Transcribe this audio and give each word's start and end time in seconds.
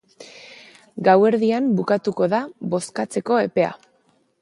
Gauerdian 1.09 1.69
bukatuko 1.81 2.31
da 2.35 2.43
bozkatzeko 2.75 3.43
epea. 3.47 3.75